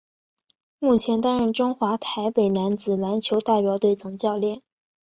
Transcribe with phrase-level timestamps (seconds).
[0.79, 4.63] 目前担任中华台北男子篮球代表队总教练。